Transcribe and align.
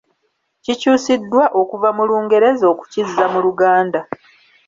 Kikyusiddwa 0.63 1.43
okuva 1.61 1.89
mu 1.97 2.03
Lungereza 2.09 2.65
okukizza 2.73 3.23
mu 3.33 3.39
Luganda. 3.45 3.99